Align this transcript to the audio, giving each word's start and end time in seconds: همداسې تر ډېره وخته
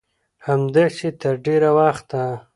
همداسې 0.45 1.07
تر 1.21 1.35
ډېره 1.45 1.69
وخته 1.77 2.23